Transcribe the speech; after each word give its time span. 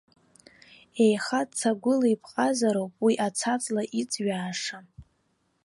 Еиха 1.05 1.41
цагәыла 1.57 2.07
иԥҟазар 2.13 2.75
ауп 2.77 2.95
уи 3.05 3.13
аца-ҵла, 3.27 3.83
иҵҩааша. 4.01 4.79